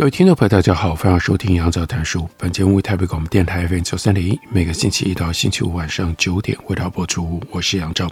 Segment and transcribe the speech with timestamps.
[0.00, 2.26] 各位听众朋友，大家好，欢迎收听杨照谈书。
[2.38, 7.38] 本节目为台北广播电台 FM 九三点一，每个星期一到星期五晚上九点为大家播出。
[7.50, 8.10] 我是杨照，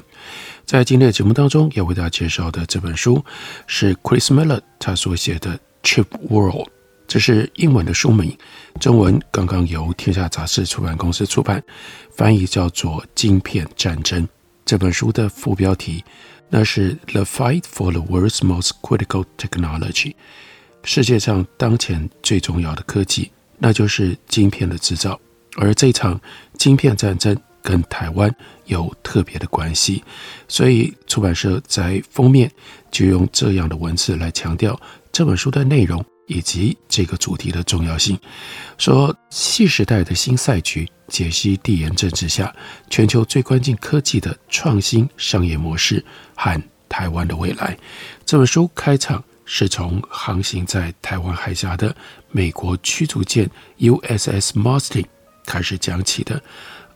[0.66, 3.24] 在今天的节目当中要为大家介绍的这本书
[3.66, 6.56] 是 Chris Miller 他所写的《Chip World》，
[7.06, 8.36] 这是英文的书名，
[8.78, 11.64] 中文刚刚由天下杂志出版公司出版，
[12.14, 14.22] 翻译叫做《晶片战争》。
[14.66, 16.04] 这本书的副标题
[16.50, 20.12] 那是 The Fight for the World's Most Critical Technology。
[20.90, 25.20] 世界上当前最重要的科技，那就是晶片的制造。
[25.58, 26.18] 而这场
[26.56, 30.02] 晶片战争跟台湾有特别的关系，
[30.48, 32.50] 所以出版社在封面
[32.90, 34.80] 就用这样的文字来强调
[35.12, 38.18] 这本书的内容以及这个主题的重要性。
[38.78, 42.50] 说，新时代的新赛局，解析地缘政治下
[42.88, 46.02] 全球最关键科技的创新商业模式
[46.34, 46.58] 和
[46.88, 47.76] 台湾的未来。
[48.24, 49.22] 这本书开场。
[49.50, 51.96] 是从航行在台湾海峡的
[52.30, 55.06] 美国驱逐舰 USS masting
[55.46, 56.40] 开始讲起的。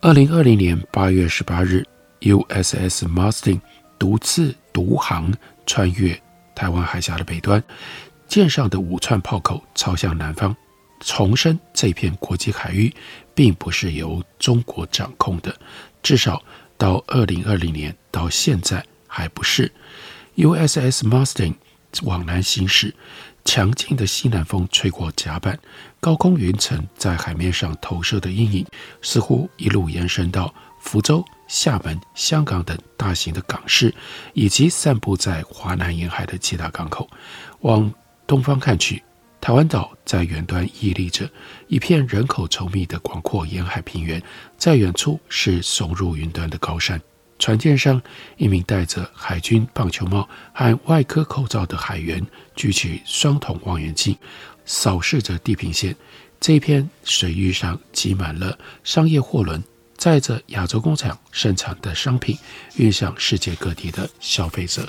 [0.02, 1.82] 二零二零年八月十八日
[2.20, 3.58] ，USS masting
[3.98, 5.32] 独自独航
[5.64, 6.20] 穿越
[6.54, 7.62] 台湾海峡的北端，
[8.28, 10.54] 舰上的五串炮口朝向南方，
[11.00, 12.92] 重申这片国际海域
[13.34, 15.56] 并不是由中国掌控的，
[16.02, 16.42] 至少
[16.76, 19.72] 到二零二零年到现在还不是。
[20.36, 21.54] USS masting
[22.02, 22.94] 往南行驶，
[23.44, 25.58] 强劲的西南风吹过甲板，
[26.00, 28.66] 高空云层在海面上投射的阴影，
[29.02, 33.94] 似乎一路延伸到福州、厦门、香港等大型的港市，
[34.32, 37.08] 以及散布在华南沿海的其他港口。
[37.60, 37.92] 往
[38.26, 39.02] 东方看去，
[39.40, 41.30] 台湾岛在远端屹立着，
[41.68, 44.20] 一片人口稠密的广阔沿海平原，
[44.56, 47.00] 在远处是耸入云端的高山。
[47.38, 48.00] 船舰上，
[48.36, 54.16] 一名戴着海军棒球帽和外科口罩的海员举起双筒望远镜，
[54.64, 55.96] 扫视着地平线。
[56.40, 59.62] 这片水域上挤满了商业货轮，
[59.96, 62.36] 载着亚洲工厂生产的商品，
[62.76, 64.88] 运向世界各地的消费者。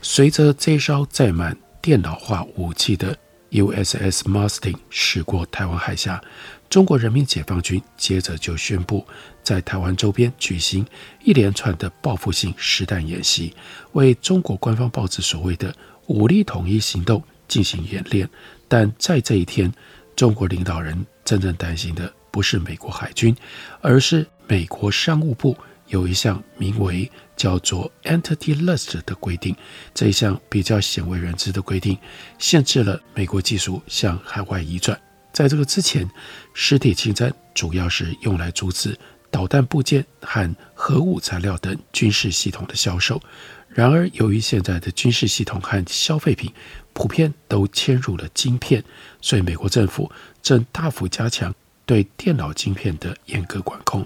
[0.00, 3.16] 随着这艘载满电脑化武器的
[3.50, 6.22] USS Marston 驶过台湾海峡。
[6.70, 9.06] 中国人民解放军接着就宣布，
[9.42, 10.86] 在台湾周边举行
[11.24, 13.54] 一连串的报复性实弹演习，
[13.92, 15.74] 为中国官方报纸所谓的
[16.08, 18.28] “武力统一行动”进行演练。
[18.68, 19.72] 但在这一天，
[20.14, 23.34] 中国领导人真正担心的不是美国海军，
[23.80, 29.56] 而是美国商务部有一项名为叫做 “Entity List” 的规定。
[29.94, 31.96] 这一项比较鲜为人知的规定，
[32.38, 35.00] 限制了美国技术向海外移转。
[35.38, 36.10] 在这个之前，
[36.52, 38.98] 实体清单主要是用来阻止
[39.30, 43.22] 导弹部件和核武材料等军事系统的销售。
[43.68, 46.52] 然而，由于现在的军事系统和消费品
[46.92, 48.82] 普遍都嵌入了晶片，
[49.20, 50.10] 所以美国政府
[50.42, 51.54] 正大幅加强
[51.86, 54.04] 对电脑晶片的严格管控。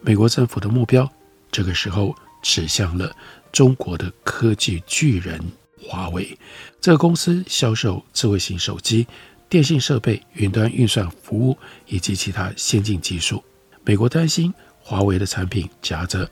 [0.00, 1.10] 美国政府的目标
[1.50, 3.12] 这个时候指向了
[3.50, 5.44] 中国的科技巨人
[5.82, 6.38] 华为。
[6.80, 9.08] 这个公司销售智慧型手机。
[9.48, 13.42] 电信设备、云端运算服务以及其他先进技术，
[13.84, 16.30] 美国担心华为的产品夹着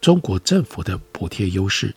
[0.00, 1.92] 中国政府的补贴优势，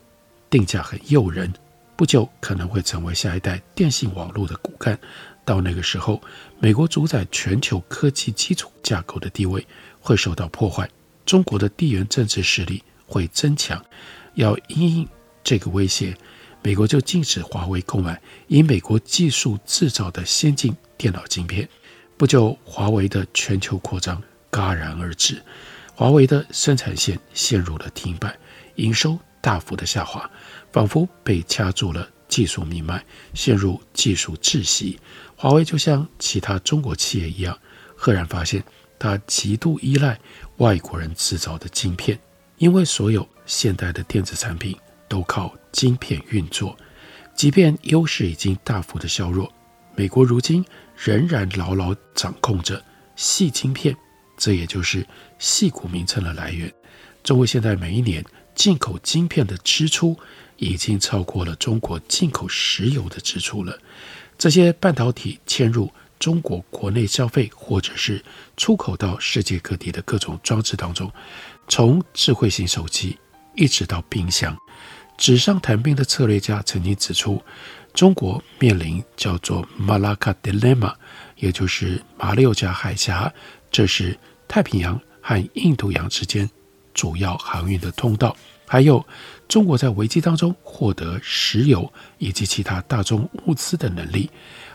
[0.50, 1.53] 定价很诱人，
[1.96, 4.98] 不久可能会成为下一代电信网络的骨干。
[5.44, 6.20] 到那个时候，
[6.59, 9.64] 美国主宰全球科技基础架构的地位
[10.00, 10.90] 会受到破坏，
[11.23, 13.79] 中国的地缘政治势力会增强。
[14.34, 15.08] 要因应
[15.44, 16.17] 这个威胁。
[16.66, 21.70] 美国就禁止华为购买以美国技术制造的先进电脑晶片。
[22.17, 24.20] 不久，华为的全球扩张
[24.50, 25.40] 戛然而止，
[25.94, 28.35] 华为的生产线陷入了停摆，
[28.78, 30.28] 营收大幅的下滑，
[30.72, 35.00] 仿佛被掐住了技术命脉，陷入技术窒息。
[35.35, 37.56] 华为就像其他中国企业一样，
[37.96, 38.64] 赫然发现
[38.97, 40.20] 它极度依赖
[40.58, 42.20] 外国人制造的晶片，
[42.58, 44.76] 因为所有现代的电子产品。
[45.16, 46.78] 都靠晶片运作，
[47.34, 49.50] 即便优势已经大幅的削弱，
[49.96, 52.84] 美国如今仍然牢牢掌控着
[53.16, 53.96] 细晶片，
[54.35, 55.08] 这也就是
[55.40, 56.70] 矽谷名称的来源。
[57.23, 58.22] 中国现在每一年
[58.53, 60.20] 进口晶片的支出
[60.58, 63.79] 已经超过了中国进口石油的支出了。
[64.38, 65.90] 这些半导体嵌入
[66.20, 68.22] 中国国内消费，或者是
[68.58, 71.09] 出口到世界各地的各种装置当中，
[71.70, 73.17] 从智慧型手机
[73.56, 74.53] 一直到冰箱。
[75.17, 77.41] 纸上谈兵的策略家曾经指出，
[77.94, 80.94] 中国面临叫做 Malacca Dilemma，
[81.38, 83.34] 也就是马六甲海峡，
[83.72, 84.17] 这是
[84.47, 86.50] 太平洋和印度洋之间
[86.94, 88.35] 主要航运的通道。
[88.67, 89.06] 还有
[89.47, 94.29] 中国在危机当中获得石油以及其他大宗物资的能力。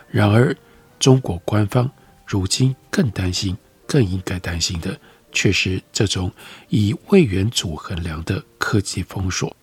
[0.09, 0.55] 然而，
[0.97, 1.89] 中国官方
[2.25, 3.55] 如今更担心、
[3.85, 4.97] 更应该担心的，
[5.31, 6.31] 却是这种
[6.69, 9.55] 以位元组衡量的科技封锁。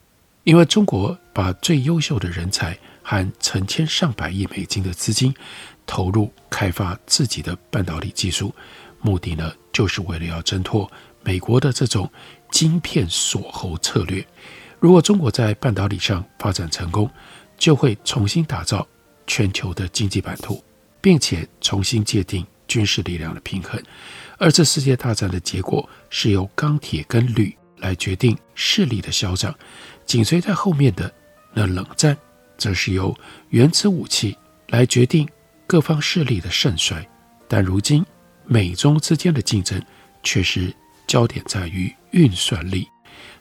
[0.48, 5.34] 因为中国把最优秀的人才和成千上百亿美金的资金
[5.86, 8.54] 投入开发自己的半导体技术，
[9.02, 10.90] 目的呢，就是为了要挣脱
[11.22, 12.10] 美国的这种
[12.50, 14.26] 晶片锁喉策略。
[14.80, 17.10] 如果中国在半导体上发展成功，
[17.58, 18.88] 就会重新打造
[19.26, 20.64] 全球的经济版图，
[21.02, 23.78] 并且重新界定军事力量的平衡。
[24.38, 29.54] 二次世界大战的结果是由钢铁跟铝来决定势力的消长，
[30.06, 31.12] 紧随在后面的
[31.52, 32.16] 那冷战，
[32.56, 33.16] 则是由
[33.50, 34.36] 原子武器
[34.69, 35.28] 来决定
[35.66, 37.06] 各方势力的盛衰。
[37.48, 38.04] 但如今
[38.44, 39.82] 美中之间的竞争
[40.22, 40.75] 却是
[41.06, 42.86] 焦点在于运算力。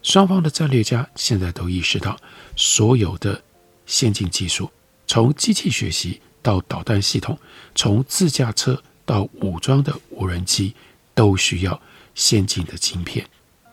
[0.01, 2.17] 双方的战略家现在都意识到，
[2.55, 3.41] 所有的
[3.85, 4.71] 先进技术，
[5.05, 7.37] 从机器学习到导弹系统，
[7.75, 10.73] 从自驾车到武装的无人机，
[11.13, 11.81] 都需要
[12.15, 13.25] 先进的晶片。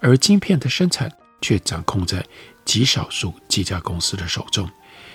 [0.04, 1.10] 而晶片的生产
[1.40, 2.22] 却掌控在
[2.62, 4.68] 极少数几家公司的手中。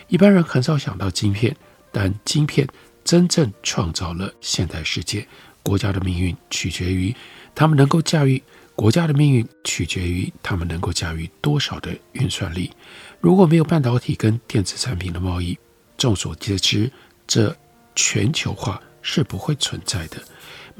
[0.07, 1.55] 一般人很少想到晶片，
[1.91, 2.67] 但晶片
[3.05, 5.27] 真正创造了现代世界。
[5.61, 7.15] 国家的命运取决于
[7.53, 8.41] 他们能够驾驭，
[8.75, 12.71] 国家的命运取决于他们能够驾驭多少的运算力。
[13.19, 15.55] 如果没有半导体跟电子产品的贸易，
[15.99, 16.91] 众所皆知，
[17.27, 17.55] 这
[17.93, 20.17] 全球化是不会存在的。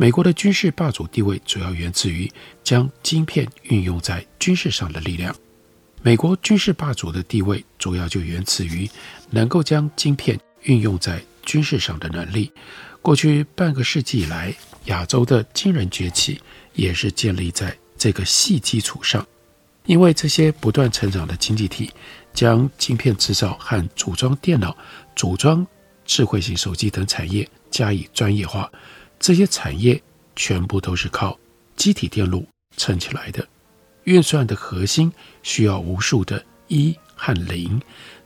[0.01, 2.31] 美国的军事霸主地位主要源自于
[2.63, 5.35] 将晶片运用在军事上的力量。
[6.01, 8.89] 美国军事霸主的地位主要就源自于
[9.29, 12.49] 能够将晶片运用在军事上的能力。
[13.01, 14.55] 过去半个世纪以来，
[14.85, 16.39] 亚洲的惊人崛起
[16.71, 19.27] 也是建立在这个细基础上。
[19.85, 21.91] 因为这些不断成长的经济体
[22.33, 24.73] 将晶片制造和组装电脑、
[25.13, 25.67] 组装
[26.05, 28.71] 智慧型手机等产业加以专业化。
[29.19, 30.01] 这些产业
[30.35, 31.37] 全部都是靠
[31.75, 33.45] 机体电路撑起来的，
[34.05, 35.11] 运算的核心
[35.43, 37.79] 需要无数的一和零，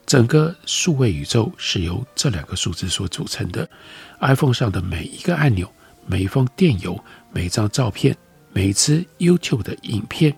[0.06, 3.68] 整个数位宇宙是由这两个数字所组成的。
[4.22, 5.70] iPhone 上的每一个按钮、
[6.06, 8.16] 每一封电邮、每一张照片、
[8.52, 10.38] 每一支 YouTube 的影片，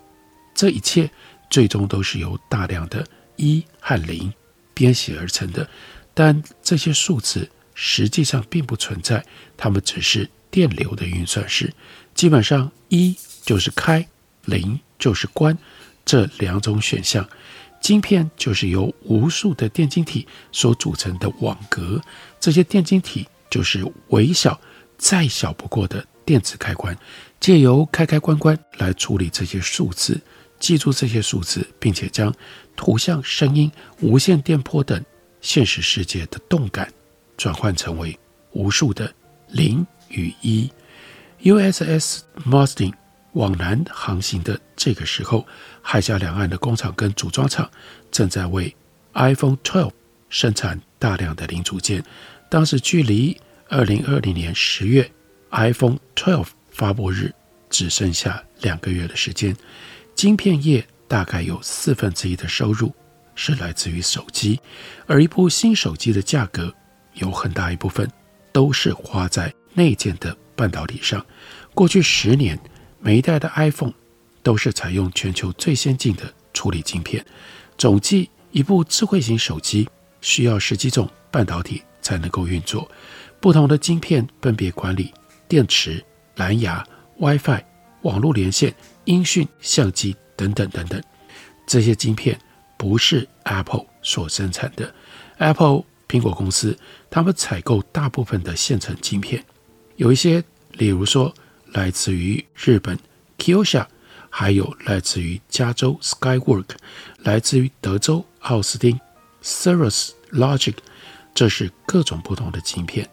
[0.53, 1.09] 这一切
[1.49, 3.05] 最终都是由大量的
[3.35, 4.33] 一和零
[4.73, 5.69] 编写而成的。
[6.13, 9.23] 但这些数字实际上并不存在，
[9.57, 10.29] 它们只是。
[10.55, 11.73] 电流的运算式，
[12.13, 13.13] 基本上一
[13.43, 14.07] 就是开，
[14.45, 15.57] 零就是关，
[16.05, 17.27] 这两种选项。
[17.81, 22.01] 晶片就是由无数的电晶体所组成的网格，
[22.39, 24.57] 这些电晶体就是微小、
[24.97, 26.97] 再小不过的电子开关，
[27.37, 30.17] 借由开开关关来处理这些数字，
[30.57, 32.33] 记住这些数字，并且将
[32.77, 33.69] 图像、声音、
[33.99, 35.03] 无线电波等
[35.41, 36.89] 现实世界的动感
[37.35, 38.17] 转换成为
[38.53, 39.13] 无数的
[39.49, 39.85] 零。
[40.15, 40.71] 与一
[41.43, 42.93] ，USS Marsden
[43.33, 45.45] 往南航行的这个时候，
[45.81, 47.69] 海峡两岸的工厂跟组装厂
[48.09, 48.75] 正在为
[49.13, 49.91] iPhone 12
[50.29, 52.03] 生产大量的零组件。
[52.49, 53.37] 当时距离
[53.69, 55.09] 二零二零年十月
[55.51, 57.33] iPhone 12发布日
[57.69, 59.55] 只剩下两个月的时间，
[60.13, 62.93] 晶片业大概有四分之一的收入
[63.35, 64.59] 是来自于手机，
[65.07, 66.73] 而一部新手机的价格
[67.15, 68.09] 有很大一部分
[68.53, 69.53] 都是花在。
[69.75, 71.23] 内建的半导体上，
[71.73, 72.59] 过去十年，
[72.99, 73.93] 每一代的 iPhone
[74.41, 77.23] 都是采用全球最先进的处理晶片。
[77.77, 79.87] 总计，一部智慧型手机
[80.21, 82.89] 需要十几种半导体才能够运作。
[83.39, 85.13] 不同的晶片分别管理
[85.47, 86.03] 电池、
[86.35, 86.83] 蓝牙、
[87.19, 87.61] WiFi、
[88.01, 90.99] 网络连线、音讯、相机等等等等。
[91.67, 92.39] 这些晶片
[92.77, 94.93] 不是 Apple 所生产的
[95.37, 96.77] ，Apple 苹果公司
[97.09, 99.43] 他们采购大部分的现成晶片。
[99.97, 101.33] 有一些，例如说，
[101.71, 102.97] 来自于日本
[103.37, 103.85] Kioxia，
[104.29, 106.65] 还有来自于加州 Skywork，
[107.19, 108.99] 来自于德州奥斯汀
[109.41, 110.75] Cirrus Logic，
[111.33, 113.09] 这是各种不同的晶片。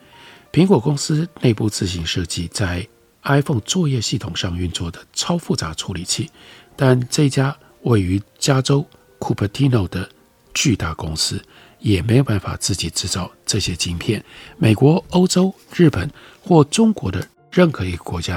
[0.52, 2.86] 苹果公司内部自行设计在
[3.22, 6.30] iPhone 作业系统上运作的超复杂处理器，
[6.76, 8.84] 但这家位于加州
[9.20, 10.08] Cupertino 的
[10.52, 11.40] 巨大公司，
[11.78, 14.22] 也没有办法自己制造这些晶片。
[14.58, 16.10] 美国、欧洲、日本
[16.42, 18.36] 或中国的任何一个国家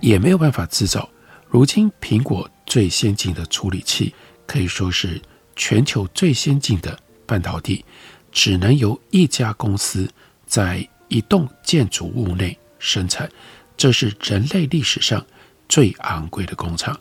[0.00, 1.08] 也没有办法制造。
[1.48, 4.12] 如今，苹果最先进的处理器
[4.46, 5.20] 可以说是
[5.54, 7.84] 全球最先进的半导体，
[8.32, 10.10] 只能由一家公司
[10.44, 13.30] 在一栋建筑物内生产。
[13.76, 15.24] 这是人类历史上
[15.68, 16.98] 最昂贵的工厂。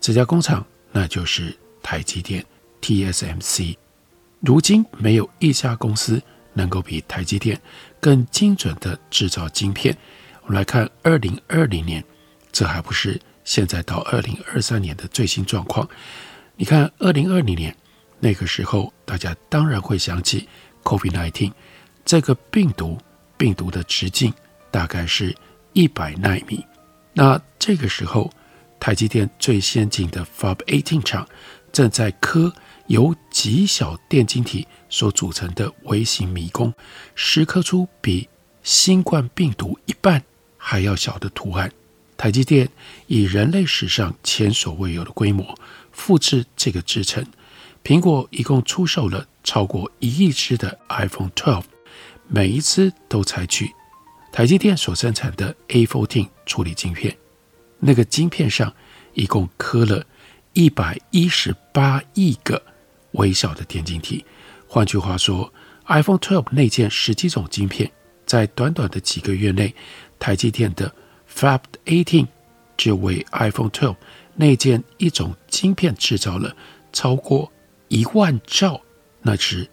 [0.00, 2.44] 这家工厂那就是台积电
[2.80, 3.76] TSMC。
[4.40, 6.20] 如今，没有一家公司
[6.54, 7.60] 能够比台积电
[8.02, 9.96] 更精准的制造晶片。
[10.42, 12.04] 我们来看二零二零年，
[12.50, 13.18] 这还不是。
[13.44, 15.88] 现在到二零二三年的最新状况，
[16.56, 17.74] 你看，二零二零年
[18.20, 20.48] 那个时候，大家当然会想起
[20.84, 21.52] COVID-19
[22.04, 22.98] 这个病毒，
[23.36, 24.32] 病毒的直径
[24.70, 25.34] 大概是
[25.72, 26.64] 一百纳米。
[27.12, 28.32] 那这个时候，
[28.78, 31.28] 台积电最先进的 Fab 18厂
[31.72, 32.52] 正在刻
[32.92, 36.74] 由极小电晶体所组成的微型迷宫，
[37.14, 38.28] 石刻出比
[38.62, 40.22] 新冠病毒一半
[40.58, 41.72] 还要小的图案。
[42.18, 42.68] 台积电
[43.06, 45.58] 以人类史上前所未有的规模
[45.90, 47.24] 复制这个制程。
[47.82, 51.62] 苹果一共出售了超过一亿只的 iPhone 12，
[52.28, 53.72] 每一只都采取
[54.30, 57.16] 台积电所生产的 A14 处理晶片。
[57.78, 58.70] 那个晶片上
[59.14, 60.04] 一共刻了
[60.52, 62.62] 一百一十八亿个
[63.12, 64.24] 微小的电晶体。
[64.66, 65.52] 换句话说
[65.86, 67.90] ，iPhone 12内建十几种晶片，
[68.24, 69.74] 在短短的几个月内，
[70.18, 70.94] 台积电的
[71.30, 72.26] Fab 18
[72.76, 73.96] 就为 iPhone 12
[74.34, 76.56] 内建一种晶片制造了
[76.92, 77.52] 超过
[77.88, 78.80] 一万兆，
[79.20, 79.68] 那是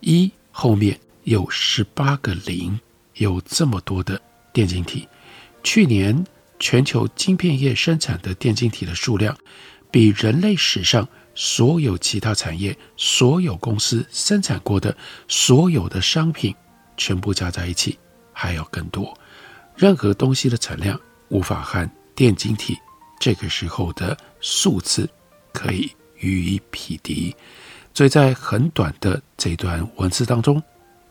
[0.00, 2.78] 一后面有十八个零，
[3.14, 4.20] 有这么多的
[4.52, 5.08] 电晶体。
[5.62, 6.26] 去年
[6.58, 9.34] 全球晶片业生产的电晶体的数量，
[9.90, 14.96] 比人类史上所有其他产业、所有公司生产过的
[15.28, 16.54] 所有的商品
[16.96, 17.98] 全部加在一起
[18.32, 19.16] 还要更多。
[19.76, 22.76] 任何东西的产量无法和电晶体
[23.18, 25.08] 这个时候的数字
[25.52, 27.34] 可以予以匹敌，
[27.94, 30.62] 所以在很短的这段文字当中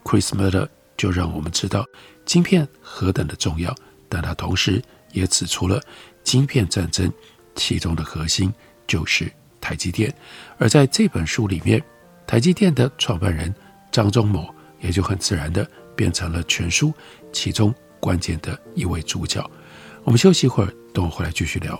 [0.03, 1.85] ，Chris Miller 就让我们知道
[2.25, 3.75] 晶片何等的重要，
[4.07, 5.81] 但他同时也指出了
[6.23, 7.11] 晶片战争
[7.55, 8.53] 其中的核心
[8.87, 10.13] 就是台积电，
[10.57, 11.81] 而在这本书里面，
[12.27, 13.53] 台积电的创办人
[13.91, 15.65] 张忠谋也就很自然的
[15.95, 16.91] 变成了全书
[17.31, 17.73] 其中。
[18.01, 19.47] 关键的一位主角，
[20.03, 21.79] 我们休息一会儿，等我回来继续聊。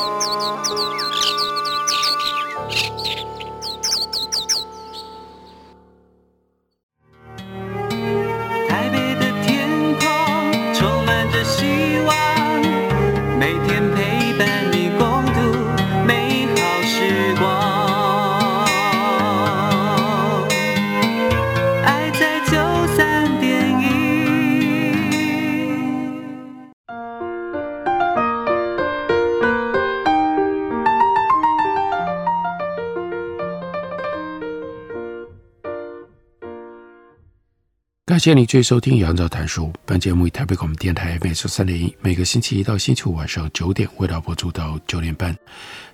[38.03, 39.71] 感谢你继续收听杨照谈书。
[39.85, 45.37] 本节目以台北广播电台 FM 三点一，每个星期一到星期五晚上九点，为大家播出到九点半。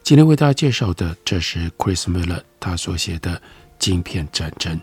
[0.04, 3.36] 今天为大家介绍的，这是 Chris Miller 他所写的
[3.78, 4.76] 《晶片战争》。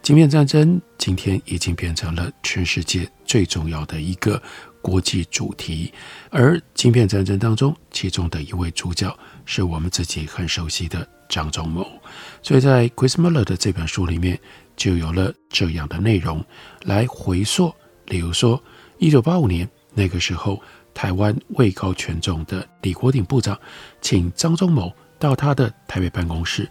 [0.00, 4.40] 晶片战争今天已经变成了全世界最重要的一个
[4.80, 5.92] 国际主题。
[6.30, 11.84] 而晶片战争当中，其中的一位主角是我们自己很熟悉的张忠谋。
[12.42, 14.38] 所以在 Chris Miller 的这本书里面。
[14.80, 16.42] 就有了这样的内容
[16.84, 17.70] 来回溯，
[18.06, 18.58] 例如说，
[18.96, 20.58] 一九八五年那个时候，
[20.94, 23.60] 台湾位高权重的李国鼎部长
[24.00, 26.66] 请张忠谋到他的台北办公室。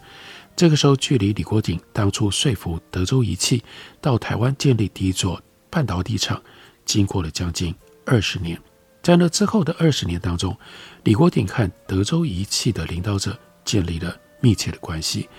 [0.55, 3.63] 这个时候，距离李国鼎当初说服德州仪器
[4.01, 5.39] 到台湾建立第一座
[5.69, 6.41] 半导体厂
[6.85, 7.75] 经过了将近
[8.07, 8.59] 二十年。
[9.03, 10.57] 在那之后的二十年当中，
[11.03, 15.29] 李国鼎和德州仪器的领导者建立了密切的关系。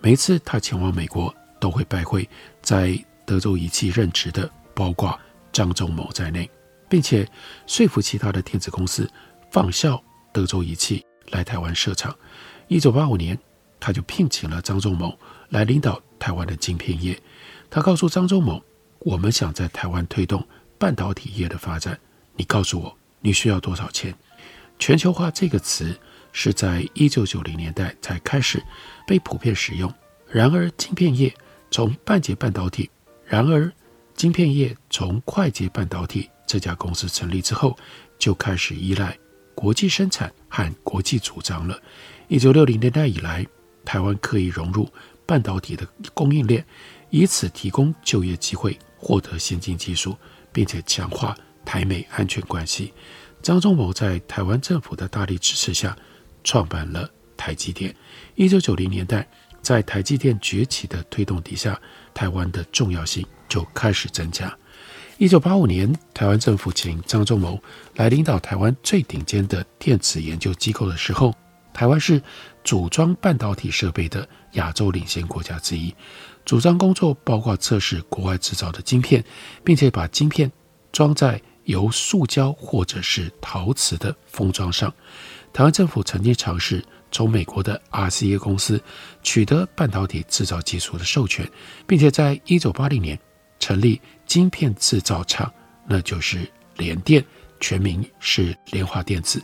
[0.00, 1.32] 每一次他前往美国，
[1.66, 2.28] 都会拜会
[2.62, 5.18] 在德州仪器任职的，包括
[5.52, 6.48] 张忠谋在内，
[6.88, 7.28] 并且
[7.66, 9.10] 说服其他的电子公司
[9.50, 10.00] 仿效
[10.32, 12.16] 德州仪器来台湾设厂。
[12.68, 13.36] 一九八五年，
[13.80, 15.18] 他就聘请了张忠谋
[15.48, 17.20] 来领导台湾的晶片业。
[17.68, 18.62] 他告诉张忠谋
[19.00, 20.46] ：“我们想在台湾推动
[20.78, 21.98] 半导体业的发展，
[22.36, 24.14] 你告诉我。”你需要多少钱？
[24.78, 25.98] 全球化这个词
[26.30, 28.62] 是在一九九零年代才开始
[29.04, 29.92] 被普遍使用。
[30.28, 31.34] 然而，晶片业
[31.70, 32.90] 从半截半导体，
[33.24, 33.70] 然而
[34.14, 37.76] 晶片业从快捷半导体这家公司成立之后，
[38.18, 39.16] 就开始依赖
[39.54, 41.80] 国际生产和国际主张了。
[42.28, 43.46] 一九六零年代以来，
[43.84, 44.88] 台湾刻意融入
[45.26, 46.64] 半导体的供应链，
[47.10, 50.16] 以此提供就业机会，获得先进技术，
[50.52, 51.36] 并且强化。
[51.66, 52.94] 台美安全关系，
[53.42, 55.98] 张忠谋在台湾政府的大力支持下，
[56.44, 57.92] 创办了台积电。
[58.36, 59.28] 一九九零年代，
[59.66, 61.76] 在台积电崛起的推动底下，
[62.14, 64.56] 台湾的重要性就开始增加。
[65.18, 67.60] 一九八五年，台湾政府请张忠谋
[67.96, 71.34] 来领导台湾最顶尖的电子研究机构的时候，
[71.74, 72.22] 台湾是
[72.62, 75.92] 组装半导体设备的亚洲领先国家之一。
[76.44, 79.24] 组装工作包括测试国外制造的晶片，
[79.64, 80.48] 并且把晶片
[80.92, 84.94] 装在由塑胶或者是陶瓷的封装上，
[85.52, 86.84] 台湾政府曾经尝试
[87.16, 88.78] 从美国的 RCA 公司
[89.22, 91.50] 取得半导体制造技术的授权，
[91.86, 93.18] 并且在一九八零年
[93.58, 95.50] 成立晶片制造厂，
[95.88, 96.46] 那就是
[96.76, 97.24] 联电，
[97.58, 99.42] 全名是联华电子。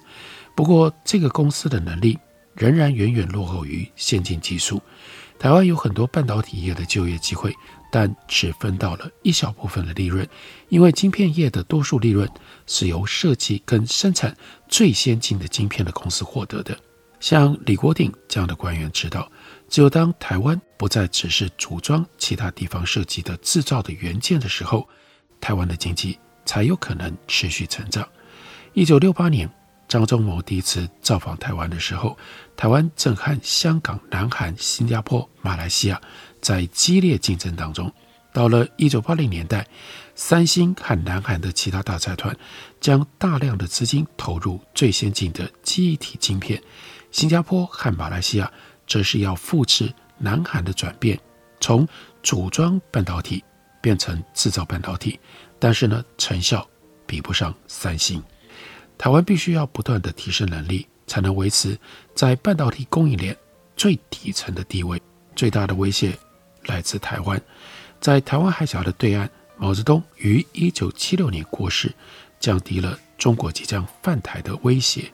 [0.54, 2.18] 不过，这个公司的能力
[2.54, 4.78] 仍然远远落后于先进技术。
[5.38, 7.54] 台湾有很多半导体业的就业机会。
[7.94, 10.26] 但只分到了一小部分的利润，
[10.70, 12.26] 因为晶片业的多数利润
[12.66, 14.34] 是由设计跟生产
[14.66, 16.74] 最先进的晶片的公司获得的。
[17.22, 19.30] 像李国鼎这样的官员知道，
[19.68, 24.88] 只有当台湾不再只是组装其他地方设计的制造的元件的时候，
[25.40, 28.06] 台湾的经济才有可能持续成长。
[28.72, 29.48] 一九六八年，
[29.86, 32.18] 张忠谋第一次造访台湾的时候，
[32.56, 36.00] 台湾正和香港、南韩、新加坡、马来西亚。
[36.40, 37.88] 在激烈竞争当中，
[38.32, 39.64] 到了一九八零年代，
[40.16, 42.36] 三星和南韩的其他大财团
[42.80, 46.60] 将大量的资金投入最先进的记忆体晶片。
[47.12, 48.50] 新加坡和马来西亚
[48.86, 51.18] 则是要复制南韩的转变，
[51.60, 51.86] 从
[52.22, 53.44] 组装半导体
[53.80, 55.20] 变成制造半导体，
[55.60, 56.66] 但是呢，成效
[57.06, 58.20] 比不上三星。
[58.98, 61.78] 台湾必须要不断的提升能力，才能维持
[62.14, 63.36] 在半导体供应链
[63.76, 65.00] 最底层的地位。
[65.34, 66.18] 最大的威胁。
[66.66, 67.40] 来自台湾，
[68.00, 71.92] 在台湾海峡的对岸，毛泽东于一九七六年过世，
[72.38, 75.12] 降低了中国即将犯台的威胁。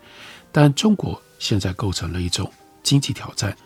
[0.53, 3.57] 但中国现在构成了一种经济挑战。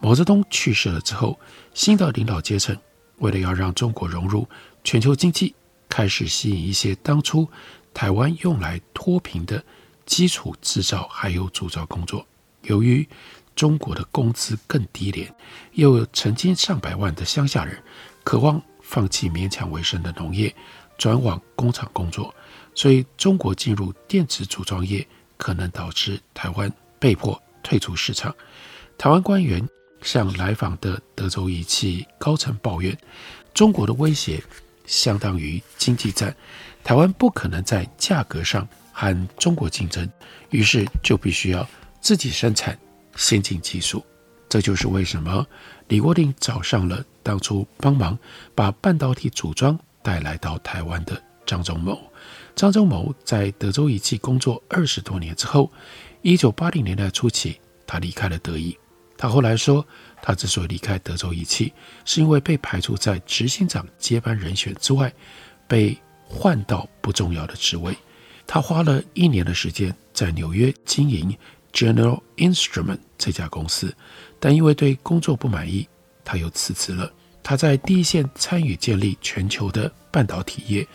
[0.00, 1.38] 毛泽东去世了之后，
[1.74, 2.76] 新的领导阶层
[3.18, 4.48] 为了要让中国融入
[4.82, 5.54] 全球经济，
[5.88, 7.48] 开始吸引一些当初
[7.92, 9.62] 台湾用来脱贫的
[10.06, 12.26] 基础制造还有组装工作。
[12.62, 13.06] 由于
[13.54, 15.34] 中国的工资更低廉，
[15.72, 17.82] 又有成千上百万的乡下人
[18.24, 20.54] 渴望放弃勉强为生的农业，
[20.96, 22.34] 转往工厂工作，
[22.74, 28.32] 所以中国进入电子组装业可能导致台湾被迫退出市场。
[28.96, 29.66] 台湾官员
[30.02, 32.96] 向来访的德州仪器高层抱怨，
[33.52, 34.40] 中国的威胁
[34.86, 36.32] 相当于经济战，
[36.84, 40.08] 台湾不可能在价格上和中国竞争，
[40.50, 41.66] 于是就必须要
[42.00, 42.78] 自己生产。
[43.16, 44.04] 先进技术，
[44.48, 45.44] 这就是为什么
[45.88, 48.16] 李国鼎找上了当初帮忙
[48.54, 52.00] 把半导体组装带来到台湾的张忠谋。
[52.60, 55.72] 张忠谋在德州仪器工作二十多年之后，
[56.20, 58.76] 一九八零年代初期，他离开了德仪。
[59.16, 59.82] 他后来说，
[60.20, 61.72] 他之所以离开德州仪器，
[62.04, 65.10] 是因为被排除在执行长接班人选之外，
[65.66, 65.96] 被
[66.28, 67.96] 换到不重要的职位。
[68.46, 71.34] 他花了一年的时间在纽约经营。
[71.72, 73.94] General Instrument 这家公司，
[74.38, 75.88] 但因为对工作不满意，
[76.24, 77.10] 他又辞职了。
[77.42, 80.86] 他在第一线参与建立全球的半导体业，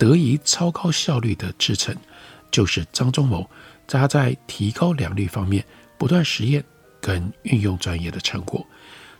[0.00, 1.94] 得以超高效率的制成，
[2.50, 3.48] 就是张忠谋
[3.86, 5.62] 在他在提高良率方面
[5.98, 6.64] 不断实验
[7.02, 8.66] 跟运用专业的成果。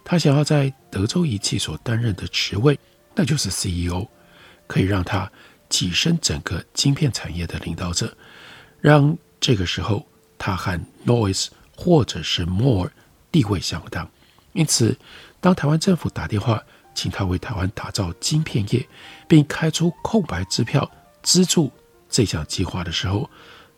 [0.02, 2.78] 他想要在德州仪器所担任的职位，
[3.14, 4.08] 那就是 CEO，
[4.66, 5.30] 可以让他
[5.68, 8.16] 跻身整个晶片产业的领导者，
[8.80, 10.06] 让这个时候。
[10.42, 12.88] 他和 Noise 或者是 Moore
[13.30, 14.10] 地位相当，
[14.54, 14.96] 因此，
[15.38, 16.64] 当台湾政府打电话
[17.00, 18.86] 请他为台湾打造晶片业，
[19.26, 20.86] 并开出空白支票
[21.22, 21.72] 资助
[22.10, 23.30] 这项计划的时候，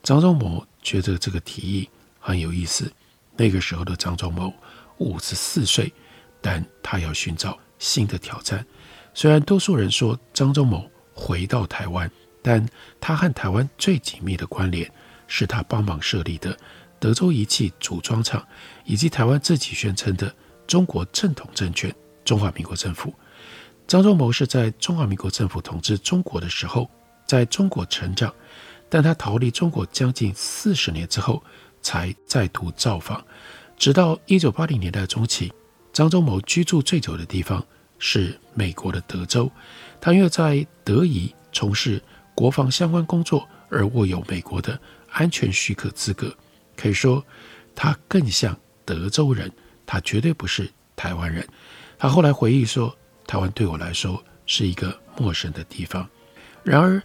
[0.03, 2.93] 张忠谋觉得这个提议很有意思。
[3.37, 4.53] 那个时候的张忠谋
[4.99, 5.93] 五十四岁，
[6.41, 8.67] 但他要寻找新的挑战。
[9.15, 12.11] 虽然多数人说张忠谋回到台湾，
[12.43, 12.69] 但
[13.01, 14.91] 他和台湾最紧密的关联
[15.29, 16.59] 是他帮忙设立的
[16.99, 18.45] 德州仪器组装厂，
[18.85, 20.35] 以及台湾自己宣称的
[20.67, 23.13] 中国正统政权——中华民国政府。
[23.87, 26.89] 张忠谋是在中华民国政府统治中国的时候，
[27.27, 28.33] 在中国成长，
[28.89, 31.43] 但他逃离中国将近四十年之后，
[31.83, 33.23] 才再度造访。
[33.77, 35.53] 直到一九八零年代中期，
[35.93, 37.65] 张忠谋居住最久的地方
[37.99, 39.51] 是美国的德州。
[40.01, 42.03] 他因为在德仪从事
[42.35, 44.79] 国防相关工作而握有美国的
[45.11, 46.35] 安全许可资格。
[46.77, 47.25] 可以说，
[47.75, 49.51] 他更像德州人，
[49.85, 51.47] 他绝对不是台湾人。
[52.03, 52.93] 他后来回忆说
[53.29, 56.05] ：“台湾对我来说是一个陌生的地方。”
[56.65, 57.01] 然而，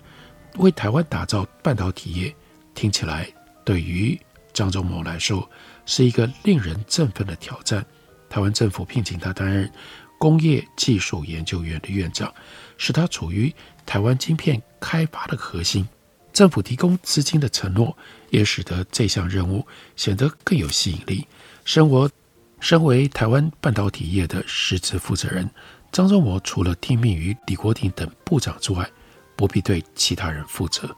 [0.56, 2.36] 为台湾打造半导体业，
[2.74, 3.32] 听起来
[3.64, 4.20] 对于
[4.54, 5.48] 张忠谋来说
[5.86, 7.86] 是一个令人振奋的挑战。
[8.28, 9.72] 台湾政府聘请他担任
[10.18, 12.34] 工业技术研究院的院长，
[12.80, 13.54] 使他处于
[13.86, 15.88] 台湾晶片开发的核心。
[16.34, 17.96] 政府提供资金的承诺，
[18.32, 19.64] 也使得这项任务
[19.96, 21.28] 显得更有吸引力。
[21.66, 22.10] 生活
[22.60, 25.50] 身为台湾半导体业的实质负责人，
[25.92, 28.90] 张忠谋除了听命于李国鼎等部长之外，
[29.36, 30.90] 不必对其他人负责。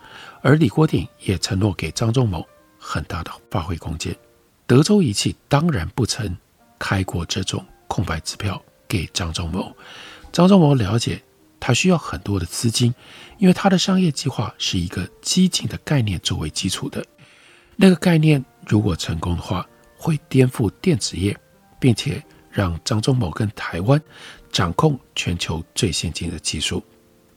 [0.42, 4.16] 而李国鼎也承诺给张忠谋很大的发挥空间。
[4.66, 6.38] 德州仪器当然不曾
[6.78, 9.76] 开过这种空白支票给张忠谋。
[10.32, 11.22] 张忠谋了解，
[11.60, 12.94] 他需要很多的资金，
[13.38, 17.04] 因为他的商业计划是一个激进的概念作为基础的。
[17.76, 19.68] 那个概念如果成功的话，
[19.98, 21.38] 会颠覆电子业，
[21.80, 24.02] 并且让张忠谋跟台湾
[24.52, 26.84] 掌控全球最先进的技术。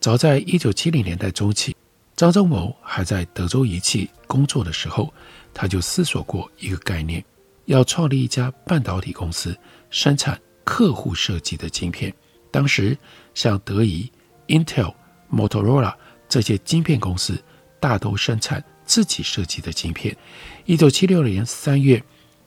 [0.01, 1.75] 早在一九七零年代中期，
[2.17, 5.13] 张忠谋还在德州仪器工作的时候，
[5.55, 7.25] 他就思索过一个概念：
[7.67, 9.57] 要创立一家半导体公司，
[9.91, 12.13] 生产客户设计的晶片。
[12.51, 12.99] 当时，
[13.35, 14.11] 像德仪、
[14.49, 14.93] Intel、
[15.31, 15.95] Motorola
[16.29, 17.43] 这些晶片公司，
[17.79, 20.17] 大都生产自己设计的晶片。
[20.65, 22.03] 一九七六年三月，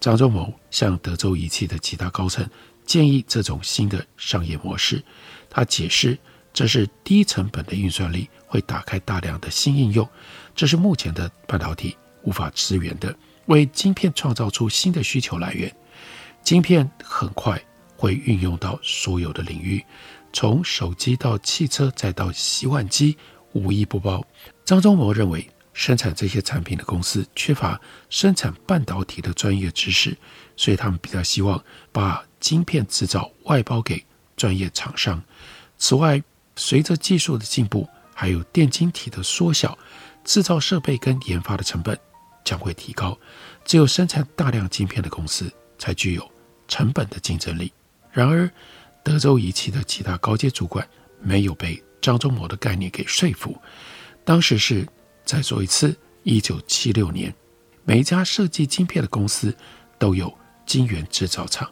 [0.06, 2.48] 张忠谋向德州仪器的其他高层
[2.86, 5.04] 建议这种新的商业模式。
[5.50, 6.16] 他解释，
[6.54, 10.08] 这是低成本的运算力会打开大量的新应用，
[10.54, 15.76] 这是目前的半导体无法支援的，为晶片创造出新的需求来源。
[16.44, 17.60] 晶片很快
[17.98, 19.84] 会运用到所有的领域。
[20.32, 23.18] 从手机到汽车，再到洗碗机，
[23.54, 24.24] 无一不包。
[24.66, 30.18] 张忠谋认为，生产这些产品的公司缺乏生产半导体的专业知识，
[30.56, 31.62] 所以他们比较希望
[31.92, 34.04] 把晶片制造外包给
[34.38, 35.22] 专业厂商。
[35.78, 36.24] 此外，
[36.56, 39.78] 随着技术的进步，还有电晶体的缩小，
[40.24, 42.00] 制造设备跟研发的成本
[42.46, 43.18] 将会提高。
[43.66, 46.32] 只有生产大量晶片的公司才具有
[46.70, 47.74] 成本的竞争力。
[48.14, 48.50] 然而，
[49.04, 50.88] 德州仪器的其他高阶主管
[51.20, 53.62] 没有被张忠谋的概念给说服。
[54.24, 54.88] 当时是
[55.26, 57.34] 再说一次，一九七六年，
[57.84, 59.56] 每一家设计晶片的公司
[59.98, 60.34] 都有
[60.66, 61.70] 晶圆制造厂，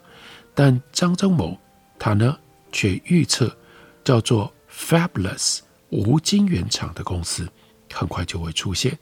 [0.54, 1.56] 但张忠谋
[1.98, 2.36] 他呢
[2.72, 3.56] 却预测
[4.02, 7.48] 叫做 Fabless 无晶圆厂的公司
[7.92, 8.98] 很快就会出现。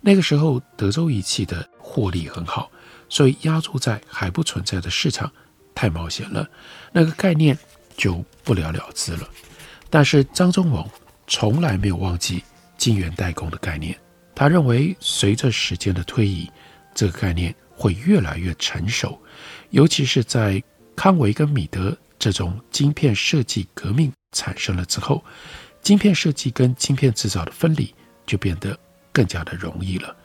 [0.00, 2.70] 那个时候，德州仪器的获利很好，
[3.08, 5.30] 所以押注在还不存在的市场
[5.74, 6.48] 太冒险了。
[6.92, 7.58] 那个概念。
[7.96, 9.28] 就不了了之了。
[9.90, 10.90] 但是张忠谋
[11.26, 12.42] 从来没有忘记
[12.80, 13.94] 晶圆代工的概念。
[14.34, 16.50] 他认为，随着时间的推移，
[16.94, 19.20] 这个概念会越来越成熟。
[19.68, 20.62] 尤其是在
[20.96, 25.22] 康维跟米德这种晶片设计革命产生了之后，
[25.82, 27.94] 晶片设计跟晶片制造的分离
[28.26, 28.76] 就变得
[29.12, 30.16] 更加的容易了。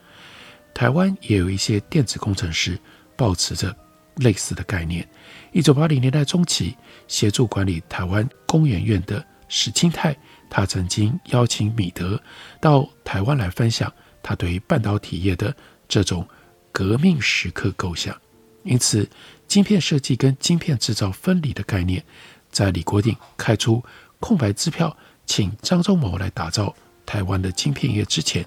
[0.74, 2.80] 台湾也有一些电子工程师
[3.18, 3.76] 抱持着
[4.18, 5.06] 类似的概念。
[5.52, 6.74] 一九八零年代中期，
[7.10, 10.16] 协助管理台湾工研院的史清泰，
[10.50, 12.22] 他曾经邀请米德
[12.60, 15.56] 到台湾来分享他对于半导体业的
[15.88, 16.28] 这种
[16.72, 18.16] 革命时刻构想。
[18.64, 19.08] 因此，
[19.48, 22.04] 晶片设计跟晶片制造分离的概念，
[22.52, 23.84] 在李国鼎开出
[24.20, 28.46] 空白支票，请张忠谋来打造台湾的晶片业之前，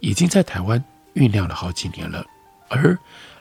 [0.00, 0.82] 已经在台湾
[1.14, 2.24] 酝酿了好几年了。
[2.68, 2.98] 而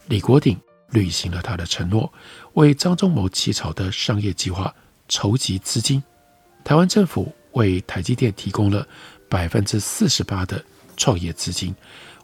[0.07, 0.59] 李国鼎。
[0.91, 2.11] 履行了他的承诺，
[2.53, 4.73] 为张忠谋起草的商业计划
[5.07, 6.01] 筹集资金。
[6.63, 8.87] 台湾政府为台积电提供了
[9.27, 10.63] 百分之四十八的
[10.97, 11.75] 创业资金，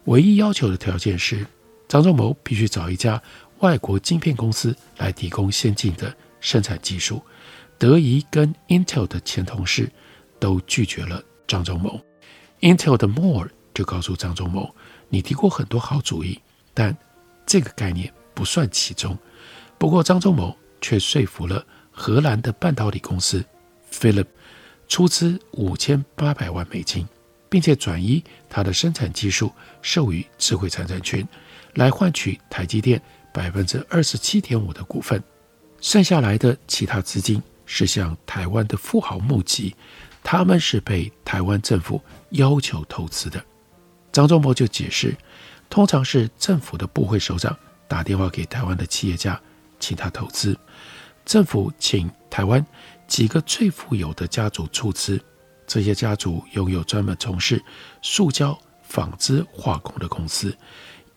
[0.04, 1.46] 唯一要求的条件是
[1.88, 3.20] 张忠谋必须找一家
[3.60, 7.22] 外国晶片公司来提供先进的生产技术。
[7.78, 9.90] 德仪跟 Intel 的前同事
[10.38, 12.00] 都拒绝了张忠谋。
[12.60, 14.74] Intel 的 Moore 就告诉张忠谋
[15.10, 16.40] ：“你提过很多好主意，
[16.72, 16.96] 但
[17.44, 19.16] 这个概念不算其中。”
[19.78, 23.44] 不过张忠谋却说服了荷兰的半导体公司
[23.98, 24.26] Philip
[24.88, 27.06] 出资五千八百万美金，
[27.48, 31.26] 并且转移他的生产技术授予智慧财产权，
[31.74, 33.00] 来换取台积电
[33.32, 35.22] 百分之二十七点五的股份。
[35.80, 39.74] 剩下来的其他资金是向台湾的富豪募集，
[40.22, 43.42] 他们是被台湾政府要求投资的。
[44.12, 45.16] 张忠谋就解释，
[45.68, 47.56] 通常是政府的部会首长
[47.88, 49.40] 打电话给台湾的企业家，
[49.80, 50.58] 请他投资。
[51.24, 52.64] 政府请台湾
[53.06, 55.20] 几个最富有的家族出资，
[55.66, 57.62] 这些家族拥有专门从事
[58.02, 60.56] 塑胶、纺织、化工的公司。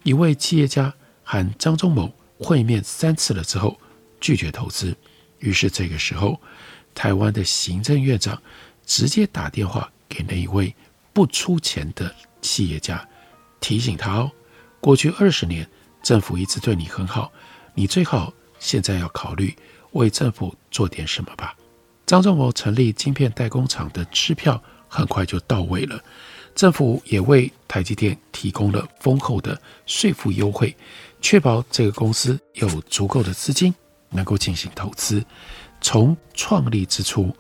[0.04, 3.80] 一位企业家喊张忠谋会面三次了之后，
[4.21, 4.95] 拒绝投资。
[5.39, 6.39] 于是这个时候，
[6.93, 8.41] 台湾的行政院长
[8.86, 10.73] 直接打电话给那一位
[11.13, 13.08] 不出钱的企业家，
[13.60, 14.32] 提醒他哦，
[14.80, 15.69] 过去二十年
[16.04, 17.32] 政府一直对你很好，
[17.73, 19.56] 你最好现在要考虑
[19.91, 21.56] 为政府做点什么吧。
[22.10, 26.04] 张忠谋成立晶片代工厂的支票很快就到位了，
[26.56, 30.76] 政府也为台积电提供了丰厚的税负优惠，
[31.22, 33.72] 确保这个公司有足够的资金
[34.10, 35.24] 能够进行投资。
[35.82, 37.32] 从创立之初，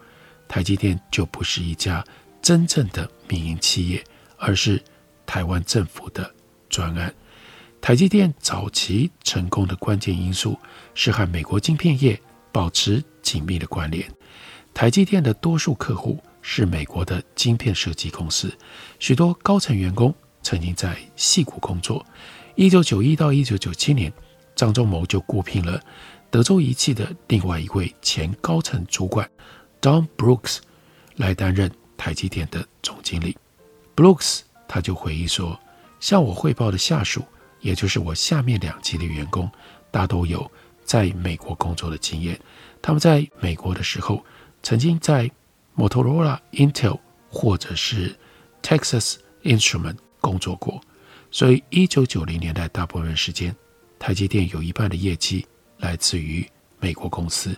[0.47, 2.05] 台积电就不是一家
[2.39, 4.03] 真正的民营企业，
[4.37, 4.79] 而是
[5.25, 6.31] 台湾政府的
[6.69, 7.11] 专案。
[7.81, 10.55] 台积电早期成功的关键因素
[10.93, 14.07] 是和美国晶片业保持紧密的关联。
[14.79, 18.49] 台积电的多数客户是美国的晶片设计公司，
[18.97, 22.05] 许多高层员工曾经在戏谷工作。
[22.55, 24.09] 一九九一到一九九七年，
[24.55, 25.83] 张忠谋就雇聘了
[26.31, 29.29] 德州仪器的另外一位前高层主管
[29.81, 30.59] Don Brooks
[31.17, 33.35] 来担任台积电的总经理。
[33.97, 35.59] Brooks 他就回忆说
[35.99, 37.21] ：“向我汇报的下属，
[37.59, 39.51] 也就是我下面两级的员工，
[39.91, 40.49] 大都有
[40.85, 42.39] 在美国工作的经验。
[42.81, 44.23] 他们在美国的时候。”
[44.61, 45.29] 曾经在
[45.75, 48.15] Motorola、Intel 或者是
[48.61, 50.81] Texas Instrument 工作过，
[51.31, 53.55] 所以一九九零年代大部分时间，
[53.97, 56.45] 台积电有一半的业绩来自于
[56.79, 57.55] 美国公司。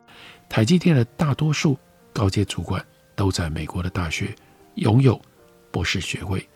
[0.48, 1.78] 台积电的大多数
[2.14, 2.86] 高阶主管
[3.16, 4.36] 都在美国的大学
[4.76, 5.20] 拥有
[5.72, 6.48] 博士学位。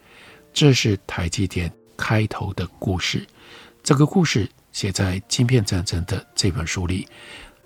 [0.53, 3.25] 这是台积电开头的故事。
[3.81, 7.07] 这个故事写在《晶片战争》的这本书里，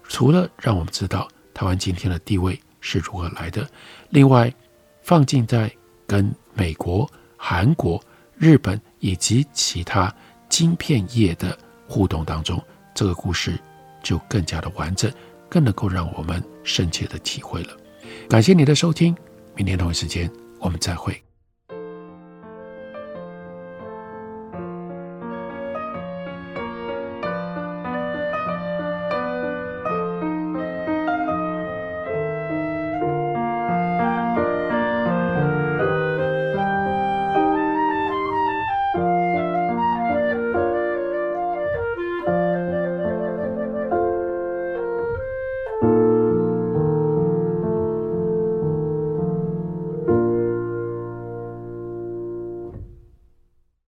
[0.08, 2.60] 除了让我们知道台湾今天的地位。
[2.82, 3.68] 是如何来的？
[4.10, 4.54] 另外，
[5.02, 5.72] 放进在
[6.08, 8.02] 跟美国、韩国、
[8.38, 10.14] 日本以及其他
[10.48, 12.62] 晶片业的互动当中，
[12.94, 13.60] 这个故事
[14.04, 15.12] 就更加的完整，
[15.48, 17.78] 更能够让我们深切的体会了。
[18.30, 19.16] 感谢你的收听，
[19.56, 21.22] 明天同一时间我们再会。